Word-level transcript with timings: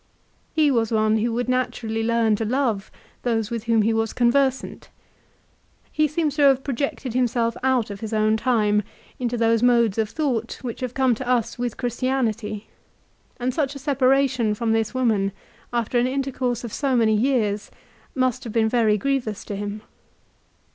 He 0.55 0.71
was 0.71 0.91
one 0.91 1.17
who 1.19 1.31
would 1.33 1.47
naturally 1.47 2.01
learn 2.03 2.35
to 2.37 2.43
love 2.43 2.89
those 3.21 3.51
with 3.51 3.65
whom 3.65 3.83
he 3.83 3.93
was 3.93 4.13
conversant. 4.13 4.89
He 5.91 6.07
seems 6.07 6.35
to 6.37 6.41
have 6.41 6.63
projected 6.63 7.13
himself 7.13 7.55
out 7.61 7.91
of 7.91 7.99
his 7.99 8.11
own 8.11 8.35
time 8.35 8.81
into 9.19 9.37
those 9.37 9.61
modes 9.61 9.99
of 9.99 10.09
thought 10.09 10.57
which 10.63 10.79
have 10.79 10.95
come 10.95 11.13
to 11.13 11.27
us 11.29 11.59
with 11.59 11.77
Christianity, 11.77 12.65
and 13.39 13.53
such 13.53 13.75
a 13.75 13.77
separation 13.77 14.55
from 14.55 14.71
this 14.71 14.95
woman 14.95 15.33
after 15.71 15.99
an 15.99 16.07
intercourse 16.07 16.63
of 16.63 16.73
so 16.73 16.95
many 16.95 17.15
years 17.15 17.69
must 18.15 18.43
have 18.43 18.51
been 18.53 18.67
very 18.69 18.97
grievous 18.97 19.45
to 19.45 19.55
him. 19.55 19.83